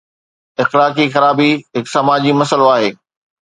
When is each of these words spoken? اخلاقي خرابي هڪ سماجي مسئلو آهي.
اخلاقي 0.63 1.05
خرابي 1.15 1.51
هڪ 1.75 1.85
سماجي 1.95 2.31
مسئلو 2.41 2.65
آهي. 2.77 2.91